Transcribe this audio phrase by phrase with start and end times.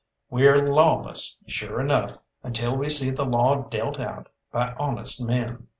[0.31, 5.67] We're lawless, sure enough, until we see the law dealt out by honest men.